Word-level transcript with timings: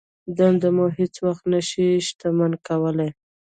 دنده 0.37 0.69
مو 0.75 0.85
هېڅ 0.97 1.13
وخت 1.25 1.43
نه 1.53 1.59
شي 1.69 1.87
شتمن 2.07 2.51
کولای. 2.67 3.09